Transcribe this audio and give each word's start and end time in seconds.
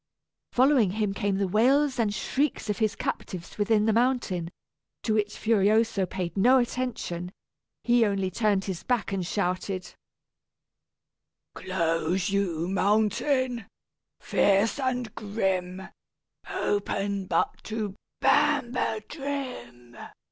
Following 0.53 0.93
him 0.93 1.13
came 1.13 1.37
the 1.37 1.47
wails 1.47 1.99
and 1.99 2.11
shrieks 2.11 2.71
of 2.71 2.79
his 2.79 2.95
captives 2.95 3.59
within 3.59 3.85
the 3.85 3.93
mountain, 3.93 4.49
to 5.03 5.13
which 5.13 5.37
Furioso 5.37 6.07
paid 6.07 6.35
no 6.35 6.57
attention; 6.57 7.31
he 7.83 8.03
only 8.03 8.31
turned 8.31 8.65
his 8.65 8.81
back 8.81 9.11
and 9.11 9.23
shouted: 9.23 9.93
"Close 11.53 12.29
you, 12.31 12.67
mountain, 12.67 13.67
fierce 14.19 14.79
and 14.79 15.13
grim, 15.13 15.89
Open 16.49 17.27
but 17.27 17.63
to 17.65 17.93
Banbedrim!" 18.21 19.95